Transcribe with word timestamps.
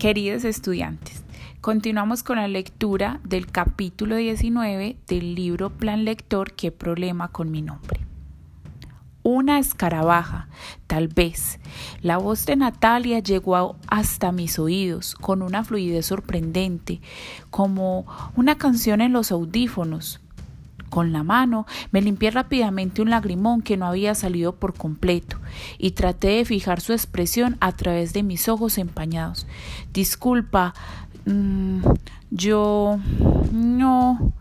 Queridos 0.00 0.44
estudiantes, 0.44 1.22
continuamos 1.60 2.22
con 2.22 2.36
la 2.36 2.48
lectura 2.48 3.20
del 3.22 3.46
capítulo 3.48 4.16
19 4.16 4.96
del 5.06 5.34
libro 5.34 5.68
Plan 5.68 6.06
Lector 6.06 6.54
¿Qué 6.54 6.72
problema 6.72 7.28
con 7.28 7.50
mi 7.50 7.60
nombre? 7.60 8.00
Una 9.22 9.58
escarabaja, 9.58 10.48
tal 10.86 11.08
vez. 11.08 11.60
La 12.00 12.16
voz 12.16 12.46
de 12.46 12.56
Natalia 12.56 13.18
llegó 13.18 13.76
hasta 13.88 14.32
mis 14.32 14.58
oídos 14.58 15.14
con 15.14 15.42
una 15.42 15.64
fluidez 15.64 16.06
sorprendente, 16.06 17.02
como 17.50 18.06
una 18.36 18.56
canción 18.56 19.02
en 19.02 19.12
los 19.12 19.30
audífonos. 19.30 20.22
Con 20.90 21.12
la 21.12 21.22
mano 21.22 21.66
me 21.92 22.02
limpié 22.02 22.32
rápidamente 22.32 23.00
un 23.00 23.10
lagrimón 23.10 23.62
que 23.62 23.76
no 23.76 23.86
había 23.86 24.14
salido 24.14 24.56
por 24.56 24.74
completo 24.74 25.38
y 25.78 25.92
traté 25.92 26.28
de 26.28 26.44
fijar 26.44 26.80
su 26.80 26.92
expresión 26.92 27.56
a 27.60 27.72
través 27.72 28.12
de 28.12 28.24
mis 28.24 28.48
ojos 28.48 28.76
empañados. 28.76 29.46
Disculpa, 29.92 30.74
mm, 31.26 31.80
yo 32.30 32.98
no. 33.52 34.32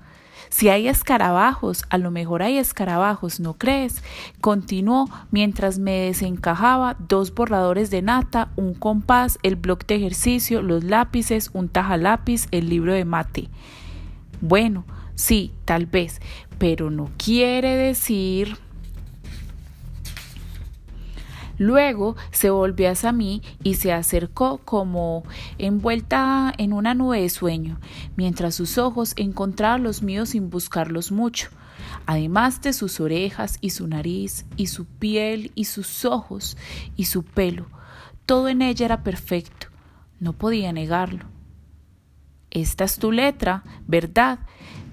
Si 0.49 0.69
hay 0.69 0.87
escarabajos, 0.87 1.85
a 1.89 1.99
lo 1.99 2.09
mejor 2.09 2.41
hay 2.41 2.57
escarabajos, 2.57 3.39
¿no 3.39 3.53
crees? 3.53 4.03
Continuó 4.41 5.07
mientras 5.29 5.77
me 5.77 5.91
desencajaba 5.91 6.97
dos 7.07 7.33
borradores 7.35 7.91
de 7.91 8.01
nata, 8.01 8.49
un 8.55 8.73
compás, 8.73 9.37
el 9.43 9.55
bloc 9.55 9.85
de 9.85 9.95
ejercicio, 9.95 10.63
los 10.63 10.83
lápices, 10.83 11.51
un 11.53 11.69
tajalápiz, 11.69 12.47
el 12.49 12.67
libro 12.67 12.93
de 12.93 13.05
mate. 13.05 13.49
Bueno, 14.41 14.85
Sí, 15.19 15.51
tal 15.65 15.85
vez, 15.85 16.21
pero 16.59 16.89
no 16.89 17.09
quiere 17.17 17.75
decir... 17.75 18.55
Luego 21.57 22.15
se 22.31 22.49
volvió 22.49 22.89
hacia 22.89 23.11
mí 23.11 23.41
y 23.61 23.73
se 23.73 23.91
acercó 23.91 24.59
como 24.59 25.25
envuelta 25.57 26.53
en 26.57 26.71
una 26.71 26.93
nube 26.93 27.19
de 27.19 27.29
sueño, 27.29 27.81
mientras 28.15 28.55
sus 28.55 28.77
ojos 28.77 29.11
encontraban 29.17 29.83
los 29.83 30.01
míos 30.01 30.29
sin 30.29 30.49
buscarlos 30.49 31.11
mucho. 31.11 31.49
Además 32.05 32.61
de 32.61 32.71
sus 32.71 33.01
orejas 33.01 33.57
y 33.59 33.71
su 33.71 33.87
nariz 33.87 34.45
y 34.55 34.67
su 34.67 34.85
piel 34.85 35.51
y 35.53 35.65
sus 35.65 36.05
ojos 36.05 36.55
y 36.95 37.05
su 37.05 37.23
pelo, 37.23 37.65
todo 38.25 38.47
en 38.47 38.61
ella 38.61 38.85
era 38.85 39.03
perfecto. 39.03 39.67
No 40.21 40.31
podía 40.31 40.71
negarlo. 40.71 41.25
Esta 42.51 42.83
es 42.83 42.97
tu 42.97 43.11
letra, 43.11 43.63
¿verdad? 43.87 44.39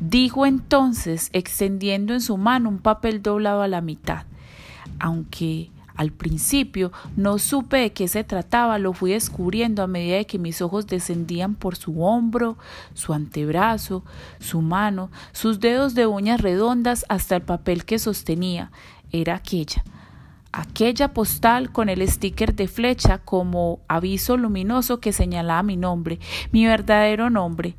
Dijo 0.01 0.45
entonces, 0.45 1.31
extendiendo 1.33 2.13
en 2.13 2.21
su 2.21 2.37
mano 2.37 2.69
un 2.69 2.79
papel 2.79 3.23
doblado 3.23 3.63
a 3.63 3.69
la 3.69 3.81
mitad. 3.81 4.25
Aunque 4.99 5.71
al 5.97 6.13
principio 6.13 6.93
no 7.17 7.39
supe 7.39 7.79
de 7.79 7.93
qué 7.93 8.07
se 8.09 8.23
trataba, 8.23 8.79
lo 8.79 8.93
fui 8.93 9.13
descubriendo 9.13 9.83
a 9.83 9.87
medida 9.87 10.17
de 10.17 10.27
que 10.27 10.39
mis 10.39 10.61
ojos 10.61 10.87
descendían 10.87 11.55
por 11.55 11.77
su 11.77 12.03
hombro, 12.03 12.59
su 12.93 13.15
antebrazo, 13.15 14.05
su 14.39 14.61
mano, 14.61 15.11
sus 15.33 15.59
dedos 15.61 15.95
de 15.95 16.07
uñas 16.07 16.43
redondas 16.43 17.07
hasta 17.09 17.37
el 17.37 17.43
papel 17.43 17.87
que 17.87 17.99
sostenía. 17.99 18.71
Era 19.11 19.37
aquella 19.37 19.83
aquella 20.57 21.13
postal 21.13 21.71
con 21.71 21.91
el 21.91 22.07
sticker 22.09 22.55
de 22.55 22.67
flecha 22.67 23.19
como 23.19 23.81
aviso 23.89 24.39
luminoso 24.39 25.01
que 25.01 25.13
señalaba 25.13 25.63
mi 25.63 25.77
nombre, 25.77 26.19
mi 26.51 26.65
verdadero 26.65 27.29
nombre. 27.29 27.77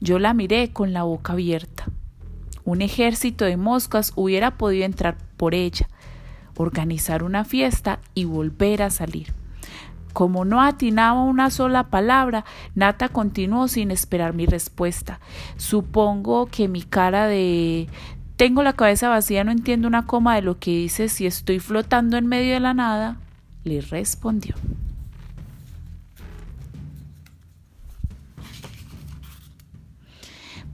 Yo 0.00 0.18
la 0.18 0.34
miré 0.34 0.72
con 0.72 0.92
la 0.92 1.04
boca 1.04 1.34
abierta. 1.34 1.86
Un 2.64 2.82
ejército 2.82 3.44
de 3.44 3.56
moscas 3.56 4.12
hubiera 4.16 4.56
podido 4.56 4.84
entrar 4.84 5.16
por 5.36 5.54
ella, 5.54 5.86
organizar 6.56 7.22
una 7.22 7.44
fiesta 7.44 8.00
y 8.12 8.24
volver 8.24 8.82
a 8.82 8.90
salir. 8.90 9.32
Como 10.12 10.44
no 10.44 10.62
atinaba 10.62 11.22
una 11.22 11.50
sola 11.50 11.90
palabra, 11.90 12.44
Nata 12.74 13.08
continuó 13.08 13.68
sin 13.68 13.92
esperar 13.92 14.34
mi 14.34 14.46
respuesta. 14.46 15.20
Supongo 15.58 16.46
que 16.46 16.66
mi 16.66 16.82
cara 16.82 17.28
de 17.28 17.86
tengo 18.36 18.62
la 18.62 18.74
cabeza 18.74 19.08
vacía, 19.08 19.44
no 19.44 19.50
entiendo 19.50 19.88
una 19.88 20.06
coma 20.06 20.34
de 20.36 20.42
lo 20.42 20.58
que 20.58 20.70
dice 20.70 21.08
si 21.08 21.26
estoy 21.26 21.58
flotando 21.58 22.16
en 22.16 22.26
medio 22.26 22.54
de 22.54 22.60
la 22.60 22.74
nada, 22.74 23.16
le 23.64 23.80
respondió. 23.80 24.54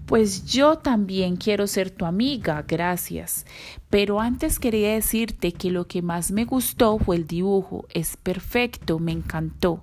Pues 0.07 0.45
yo 0.45 0.77
también 0.77 1.37
quiero 1.37 1.67
ser 1.67 1.91
tu 1.91 2.05
amiga, 2.05 2.67
gracias. 2.69 3.47
Pero 3.89 4.21
antes 4.21 4.59
quería 4.59 4.93
decirte 4.93 5.53
que 5.53 5.71
lo 5.71 5.87
que 5.87 6.03
más 6.03 6.33
me 6.33 6.45
gustó 6.45 6.99
fue 6.99 7.17
el 7.17 7.27
dibujo. 7.27 7.87
Es 7.95 8.19
perfecto, 8.19 8.99
me 8.99 9.13
encantó. 9.13 9.83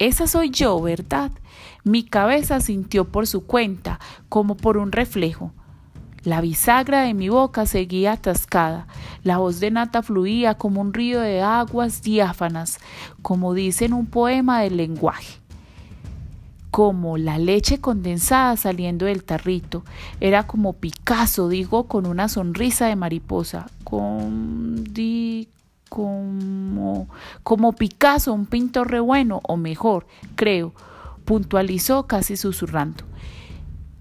Esa 0.00 0.26
soy 0.26 0.50
yo, 0.50 0.80
¿verdad? 0.80 1.30
Mi 1.84 2.02
cabeza 2.02 2.58
sintió 2.58 3.04
por 3.04 3.28
su 3.28 3.46
cuenta, 3.46 4.00
como 4.28 4.56
por 4.56 4.78
un 4.78 4.90
reflejo. 4.90 5.52
La 6.24 6.40
bisagra 6.40 7.02
de 7.02 7.14
mi 7.14 7.28
boca 7.28 7.66
seguía 7.66 8.12
atascada, 8.12 8.86
la 9.24 9.38
voz 9.38 9.58
de 9.58 9.72
Nata 9.72 10.02
fluía 10.02 10.54
como 10.54 10.80
un 10.80 10.94
río 10.94 11.20
de 11.20 11.42
aguas 11.42 12.00
diáfanas, 12.02 12.78
como 13.22 13.54
dice 13.54 13.86
en 13.86 13.92
un 13.92 14.06
poema 14.06 14.60
del 14.60 14.76
lenguaje. 14.76 15.40
Como 16.70 17.18
la 17.18 17.38
leche 17.38 17.80
condensada 17.80 18.56
saliendo 18.56 19.06
del 19.06 19.24
tarrito, 19.24 19.84
era 20.20 20.46
como 20.46 20.74
Picasso, 20.74 21.48
digo, 21.48 21.88
con 21.88 22.06
una 22.06 22.28
sonrisa 22.28 22.86
de 22.86 22.96
mariposa. 22.96 23.68
Con, 23.82 24.84
di, 24.94 25.48
como, 25.88 27.08
como 27.42 27.72
Picasso, 27.72 28.32
un 28.32 28.46
pintor 28.46 28.90
re 28.92 29.00
bueno, 29.00 29.40
o 29.42 29.56
mejor, 29.56 30.06
creo, 30.36 30.72
puntualizó 31.24 32.06
casi 32.06 32.36
susurrando. 32.36 33.04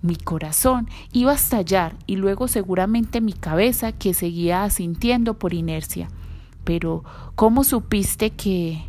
Mi 0.02 0.16
corazón 0.16 0.90
iba 1.12 1.32
a 1.32 1.36
estallar 1.36 1.96
y 2.08 2.16
luego 2.16 2.48
seguramente 2.48 3.22
mi 3.22 3.34
cabeza 3.34 3.92
que 3.92 4.14
seguía 4.14 4.64
asintiendo 4.64 5.36
por 5.36 5.54
inercia. 5.54 6.10
Pero, 6.64 7.04
¿cómo 7.36 7.64
supiste 7.64 8.32
que 8.32 8.84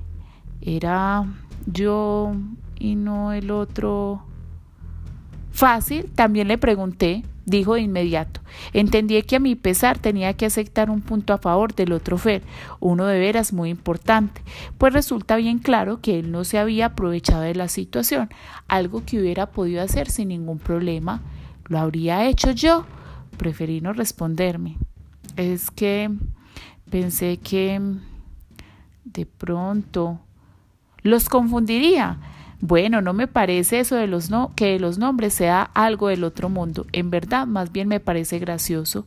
era 0.61 1.27
yo 1.67 2.33
y 2.79 2.95
no 2.95 3.33
el 3.33 3.51
otro? 3.51 4.23
Fácil, 5.51 6.11
también 6.15 6.49
le 6.49 6.57
pregunté 6.57 7.25
dijo 7.45 7.75
de 7.75 7.83
inmediato. 7.83 8.41
Entendí 8.73 9.21
que 9.23 9.37
a 9.37 9.41
mi 9.41 9.55
pesar 9.55 9.99
tenía 9.99 10.35
que 10.35 10.47
aceptar 10.47 10.91
un 10.91 11.01
punto 11.01 11.33
a 11.33 11.39
favor 11.39 11.75
del 11.75 11.93
otro 11.93 12.19
Fer, 12.19 12.43
uno 12.81 13.07
de 13.07 13.19
veras 13.19 13.53
muy 13.53 13.71
importante, 13.71 14.43
pues 14.79 14.93
resulta 14.93 15.37
bien 15.37 15.59
claro 15.59 16.01
que 16.01 16.19
él 16.19 16.31
no 16.31 16.45
se 16.45 16.59
había 16.59 16.87
aprovechado 16.87 17.43
de 17.43 17.55
la 17.55 17.69
situación, 17.69 18.31
algo 18.69 19.05
que 19.05 19.21
hubiera 19.21 19.51
podido 19.51 19.83
hacer 19.83 20.11
sin 20.11 20.29
ningún 20.29 20.59
problema. 20.59 21.23
¿Lo 21.67 21.79
habría 21.79 22.27
hecho 22.27 22.51
yo? 22.51 22.85
Preferí 23.37 23.81
no 23.81 23.93
responderme. 23.93 24.77
Es 25.37 25.71
que 25.71 26.11
pensé 26.91 27.39
que 27.39 27.81
de 29.05 29.27
pronto 29.27 30.21
los 31.03 31.29
confundiría 31.29 32.19
bueno, 32.63 33.03
no 33.03 33.13
me 33.13 33.27
parece 33.27 33.81
eso 33.81 33.97
de 33.97 34.07
los 34.07 34.31
no, 34.31 34.53
que 34.55 34.79
los 34.79 34.97
nombres 34.97 35.35
sea 35.35 35.63
algo 35.75 36.07
del 36.07 36.23
otro 36.23 36.49
mundo. 36.49 36.87
En 36.93 37.11
verdad, 37.11 37.45
más 37.45 37.73
bien 37.73 37.89
me 37.89 37.99
parece 37.99 38.39
gracioso. 38.39 39.05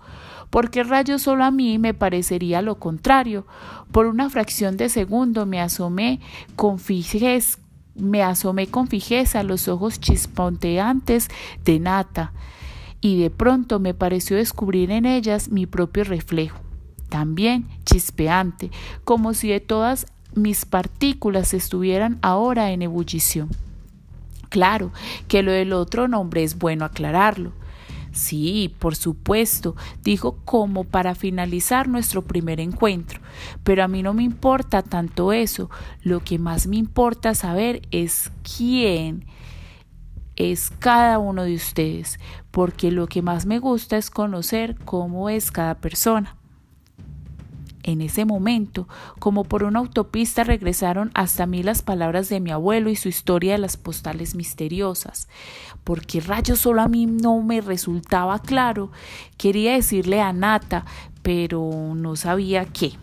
Porque 0.49 0.83
rayo 0.83 1.17
solo 1.19 1.45
a 1.45 1.51
mí 1.51 1.79
me 1.79 1.93
parecería 1.93 2.61
lo 2.61 2.75
contrario. 2.79 3.47
Por 3.93 4.07
una 4.07 4.29
fracción 4.29 4.75
de 4.75 4.89
segundo 4.89 5.45
me 5.45 5.61
asomé 5.61 6.19
con 6.57 6.79
fijez, 6.79 7.59
me 7.95 8.23
asomé 8.23 8.67
con 8.67 8.89
fijeza 8.89 9.41
los 9.43 9.69
ojos 9.69 10.01
chisponteantes 10.01 11.29
de 11.63 11.79
Nata, 11.79 12.33
y 12.99 13.21
de 13.21 13.29
pronto 13.29 13.79
me 13.79 13.93
pareció 13.93 14.35
descubrir 14.35 14.91
en 14.91 15.05
ellas 15.05 15.49
mi 15.49 15.65
propio 15.65 16.03
reflejo 16.03 16.59
también 17.07 17.69
chispeante, 17.85 18.71
como 19.05 19.33
si 19.33 19.47
de 19.47 19.61
todas 19.61 20.07
mis 20.35 20.65
partículas 20.65 21.53
estuvieran 21.53 22.19
ahora 22.21 22.71
en 22.71 22.81
ebullición. 22.81 23.49
Claro 24.49 24.91
que 25.27 25.43
lo 25.43 25.51
del 25.51 25.73
otro 25.73 26.07
nombre 26.07 26.43
es 26.43 26.57
bueno 26.57 26.85
aclararlo. 26.85 27.51
Sí, 28.11 28.73
por 28.79 28.95
supuesto, 28.95 29.75
dijo 30.01 30.37
como 30.45 30.85
para 30.85 31.15
finalizar 31.15 31.89
nuestro 31.89 32.21
primer 32.21 32.61
encuentro, 32.61 33.19
pero 33.65 33.83
a 33.83 33.89
mí 33.89 34.03
no 34.03 34.13
me 34.13 34.23
importa 34.23 34.83
tanto 34.83 35.33
eso, 35.33 35.69
lo 36.01 36.21
que 36.21 36.39
más 36.39 36.65
me 36.65 36.77
importa 36.77 37.35
saber 37.35 37.81
es 37.91 38.31
quién 38.55 39.25
es 40.37 40.71
cada 40.79 41.19
uno 41.19 41.43
de 41.43 41.55
ustedes, 41.55 42.17
porque 42.51 42.89
lo 42.89 43.07
que 43.07 43.21
más 43.21 43.45
me 43.45 43.59
gusta 43.59 43.97
es 43.97 44.09
conocer 44.09 44.77
cómo 44.85 45.29
es 45.29 45.51
cada 45.51 45.75
persona. 45.75 46.37
En 47.87 48.01
ese 48.01 48.25
momento, 48.25 48.87
como 49.19 49.43
por 49.43 49.63
una 49.63 49.77
autopista, 49.77 50.43
regresaron 50.43 51.11
hasta 51.13 51.45
mí 51.45 51.61
las 51.61 51.83
palabras 51.83 52.29
de 52.29 52.39
mi 52.39 52.49
abuelo 52.49 52.89
y 52.89 52.95
su 52.95 53.09
historia 53.09 53.51
de 53.51 53.59
las 53.59 53.77
postales 53.77 54.33
misteriosas. 54.33 55.27
Porque 55.83 56.19
rayos 56.19 56.57
solo 56.57 56.81
a 56.81 56.87
mí 56.87 57.05
no 57.05 57.39
me 57.43 57.61
resultaba 57.61 58.39
claro. 58.39 58.91
Quería 59.37 59.73
decirle 59.73 60.19
a 60.19 60.33
Nata, 60.33 60.83
pero 61.21 61.93
no 61.95 62.15
sabía 62.15 62.65
qué. 62.65 62.93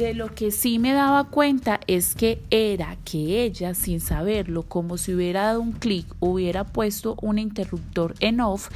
De 0.00 0.14
lo 0.14 0.34
que 0.34 0.50
sí 0.50 0.78
me 0.78 0.94
daba 0.94 1.24
cuenta 1.24 1.78
es 1.86 2.14
que 2.14 2.42
era 2.48 2.96
que 3.04 3.44
ella, 3.44 3.74
sin 3.74 4.00
saberlo, 4.00 4.62
como 4.62 4.96
si 4.96 5.12
hubiera 5.12 5.42
dado 5.42 5.60
un 5.60 5.72
clic, 5.72 6.06
hubiera 6.20 6.64
puesto 6.64 7.16
un 7.20 7.38
interruptor 7.38 8.14
en 8.20 8.40
off, 8.40 8.70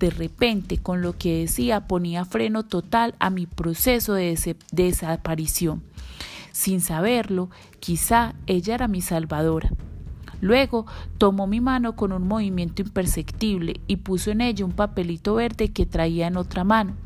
de 0.00 0.08
repente 0.08 0.78
con 0.78 1.02
lo 1.02 1.12
que 1.18 1.40
decía 1.40 1.86
ponía 1.86 2.24
freno 2.24 2.62
total 2.62 3.14
a 3.18 3.28
mi 3.28 3.44
proceso 3.44 4.14
de 4.14 4.56
desaparición. 4.72 5.82
Sin 6.52 6.80
saberlo, 6.80 7.50
quizá 7.78 8.34
ella 8.46 8.74
era 8.74 8.88
mi 8.88 9.02
salvadora. 9.02 9.70
Luego 10.40 10.86
tomó 11.18 11.46
mi 11.46 11.60
mano 11.60 11.96
con 11.96 12.12
un 12.12 12.26
movimiento 12.26 12.80
imperceptible 12.80 13.82
y 13.88 13.96
puso 13.96 14.30
en 14.30 14.40
ella 14.40 14.64
un 14.64 14.72
papelito 14.72 15.34
verde 15.34 15.70
que 15.70 15.84
traía 15.84 16.28
en 16.28 16.38
otra 16.38 16.64
mano. 16.64 16.96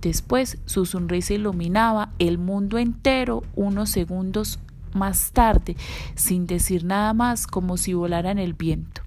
Después 0.00 0.58
su 0.66 0.86
sonrisa 0.86 1.34
iluminaba 1.34 2.10
el 2.18 2.38
mundo 2.38 2.78
entero 2.78 3.42
unos 3.54 3.90
segundos 3.90 4.58
más 4.94 5.32
tarde, 5.32 5.76
sin 6.14 6.46
decir 6.46 6.84
nada 6.84 7.12
más 7.14 7.46
como 7.46 7.76
si 7.76 7.94
volara 7.94 8.30
en 8.30 8.38
el 8.38 8.54
viento. 8.54 9.02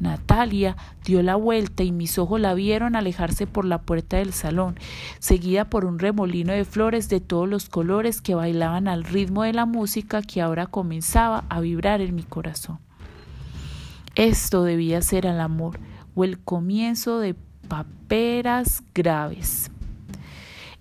Natalia 0.00 0.76
dio 1.04 1.22
la 1.22 1.34
vuelta 1.34 1.82
y 1.82 1.92
mis 1.92 2.18
ojos 2.18 2.40
la 2.40 2.54
vieron 2.54 2.94
alejarse 2.94 3.46
por 3.46 3.64
la 3.64 3.82
puerta 3.82 4.18
del 4.18 4.32
salón, 4.32 4.76
seguida 5.18 5.68
por 5.68 5.84
un 5.84 5.98
remolino 5.98 6.52
de 6.52 6.64
flores 6.64 7.08
de 7.08 7.20
todos 7.20 7.48
los 7.48 7.68
colores 7.68 8.20
que 8.20 8.34
bailaban 8.34 8.86
al 8.86 9.04
ritmo 9.04 9.42
de 9.42 9.52
la 9.52 9.66
música 9.66 10.22
que 10.22 10.40
ahora 10.40 10.66
comenzaba 10.66 11.44
a 11.48 11.60
vibrar 11.60 12.00
en 12.00 12.14
mi 12.14 12.22
corazón. 12.22 12.78
Esto 14.14 14.64
debía 14.64 15.02
ser 15.02 15.26
el 15.26 15.40
amor 15.40 15.78
o 16.14 16.24
el 16.24 16.38
comienzo 16.38 17.18
de 17.18 17.34
paperas 17.68 18.82
graves. 18.94 19.70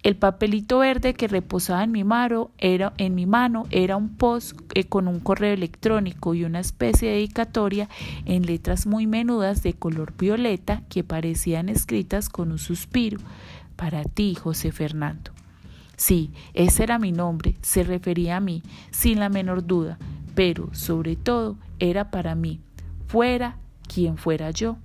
El 0.07 0.15
papelito 0.15 0.79
verde 0.79 1.13
que 1.15 1.27
reposaba 1.27 1.83
en 1.83 1.91
mi, 1.91 2.05
mano 2.05 2.49
era, 2.59 2.93
en 2.97 3.13
mi 3.13 3.25
mano 3.25 3.65
era 3.71 3.97
un 3.97 4.07
post 4.07 4.57
eh, 4.73 4.85
con 4.85 5.05
un 5.09 5.19
correo 5.19 5.53
electrónico 5.53 6.33
y 6.33 6.45
una 6.45 6.61
especie 6.61 7.09
de 7.09 7.15
dedicatoria 7.15 7.89
en 8.23 8.45
letras 8.45 8.87
muy 8.87 9.05
menudas 9.05 9.63
de 9.63 9.73
color 9.73 10.13
violeta 10.17 10.81
que 10.87 11.03
parecían 11.03 11.67
escritas 11.67 12.29
con 12.29 12.53
un 12.53 12.57
suspiro. 12.57 13.19
Para 13.75 14.05
ti, 14.05 14.33
José 14.33 14.71
Fernando. 14.71 15.31
Sí, 15.97 16.31
ese 16.53 16.83
era 16.83 16.99
mi 16.99 17.11
nombre, 17.11 17.55
se 17.61 17.83
refería 17.83 18.37
a 18.37 18.39
mí, 18.39 18.63
sin 18.91 19.19
la 19.19 19.27
menor 19.27 19.67
duda, 19.67 19.97
pero 20.35 20.73
sobre 20.73 21.17
todo 21.17 21.57
era 21.79 22.11
para 22.11 22.33
mí, 22.33 22.61
fuera 23.07 23.57
quien 23.89 24.15
fuera 24.15 24.51
yo 24.51 24.77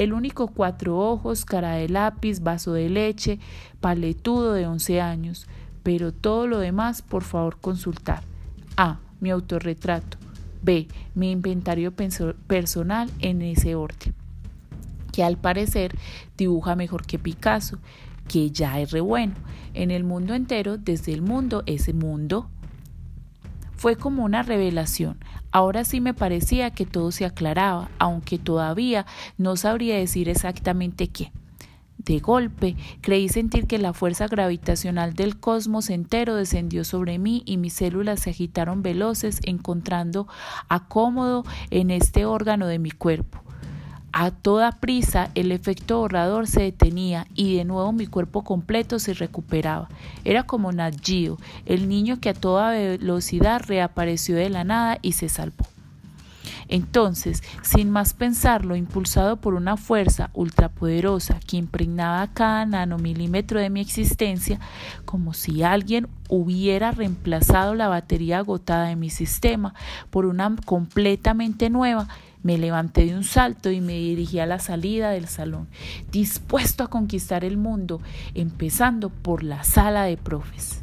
el 0.00 0.14
único 0.14 0.48
cuatro 0.48 0.96
ojos, 0.96 1.44
cara 1.44 1.72
de 1.72 1.90
lápiz, 1.90 2.40
vaso 2.40 2.72
de 2.72 2.88
leche, 2.88 3.38
paletudo 3.80 4.54
de 4.54 4.66
once 4.66 4.98
años, 4.98 5.46
pero 5.82 6.10
todo 6.10 6.46
lo 6.46 6.58
demás 6.58 7.02
por 7.02 7.22
favor 7.22 7.58
consultar. 7.60 8.22
A. 8.78 8.98
Mi 9.20 9.28
autorretrato. 9.28 10.16
B. 10.62 10.88
Mi 11.14 11.30
inventario 11.30 11.92
personal 11.92 13.10
en 13.18 13.42
ese 13.42 13.74
orden. 13.74 14.14
Que 15.12 15.22
al 15.22 15.36
parecer 15.36 15.94
dibuja 16.34 16.76
mejor 16.76 17.04
que 17.04 17.18
Picasso, 17.18 17.78
que 18.26 18.50
ya 18.50 18.80
es 18.80 18.92
re 18.92 19.02
bueno. 19.02 19.34
En 19.74 19.90
el 19.90 20.04
mundo 20.04 20.32
entero, 20.32 20.78
desde 20.78 21.12
el 21.12 21.20
mundo, 21.20 21.62
ese 21.66 21.92
mundo. 21.92 22.48
Fue 23.80 23.96
como 23.96 24.24
una 24.26 24.42
revelación. 24.42 25.16
Ahora 25.52 25.86
sí 25.86 26.02
me 26.02 26.12
parecía 26.12 26.70
que 26.70 26.84
todo 26.84 27.12
se 27.12 27.24
aclaraba, 27.24 27.88
aunque 27.98 28.38
todavía 28.38 29.06
no 29.38 29.56
sabría 29.56 29.96
decir 29.96 30.28
exactamente 30.28 31.08
qué. 31.08 31.32
De 31.96 32.18
golpe, 32.18 32.76
creí 33.00 33.30
sentir 33.30 33.66
que 33.66 33.78
la 33.78 33.94
fuerza 33.94 34.26
gravitacional 34.26 35.14
del 35.14 35.40
cosmos 35.40 35.88
entero 35.88 36.34
descendió 36.34 36.84
sobre 36.84 37.18
mí 37.18 37.42
y 37.46 37.56
mis 37.56 37.72
células 37.72 38.20
se 38.20 38.28
agitaron 38.28 38.82
veloces, 38.82 39.40
encontrando 39.44 40.28
acómodo 40.68 41.46
en 41.70 41.90
este 41.90 42.26
órgano 42.26 42.66
de 42.66 42.78
mi 42.78 42.90
cuerpo. 42.90 43.42
A 44.12 44.32
toda 44.32 44.72
prisa 44.72 45.30
el 45.34 45.52
efecto 45.52 45.98
borrador 45.98 46.48
se 46.48 46.62
detenía 46.62 47.26
y 47.34 47.56
de 47.56 47.64
nuevo 47.64 47.92
mi 47.92 48.06
cuerpo 48.06 48.42
completo 48.42 48.98
se 48.98 49.14
recuperaba. 49.14 49.88
Era 50.24 50.42
como 50.42 50.72
Nat 50.72 50.96
el 51.66 51.88
niño 51.88 52.20
que 52.20 52.30
a 52.30 52.34
toda 52.34 52.70
velocidad 52.70 53.62
reapareció 53.66 54.36
de 54.36 54.50
la 54.50 54.64
nada 54.64 54.98
y 55.00 55.12
se 55.12 55.28
salvó. 55.28 55.66
Entonces, 56.70 57.42
sin 57.62 57.90
más 57.90 58.14
pensarlo, 58.14 58.76
impulsado 58.76 59.36
por 59.36 59.54
una 59.54 59.76
fuerza 59.76 60.30
ultrapoderosa 60.34 61.40
que 61.44 61.56
impregnaba 61.56 62.28
cada 62.28 62.64
nanomilímetro 62.64 63.58
de 63.58 63.70
mi 63.70 63.80
existencia, 63.80 64.60
como 65.04 65.34
si 65.34 65.64
alguien 65.64 66.06
hubiera 66.28 66.92
reemplazado 66.92 67.74
la 67.74 67.88
batería 67.88 68.38
agotada 68.38 68.86
de 68.86 68.94
mi 68.94 69.10
sistema 69.10 69.74
por 70.10 70.26
una 70.26 70.54
completamente 70.64 71.70
nueva, 71.70 72.06
me 72.42 72.58
levanté 72.58 73.06
de 73.06 73.14
un 73.14 73.24
salto 73.24 73.70
y 73.70 73.80
me 73.80 73.94
dirigí 73.94 74.38
a 74.38 74.46
la 74.46 74.58
salida 74.58 75.10
del 75.10 75.28
salón, 75.28 75.68
dispuesto 76.10 76.84
a 76.84 76.88
conquistar 76.88 77.44
el 77.44 77.56
mundo, 77.56 78.00
empezando 78.34 79.10
por 79.10 79.42
la 79.42 79.64
sala 79.64 80.04
de 80.04 80.16
profes. 80.16 80.82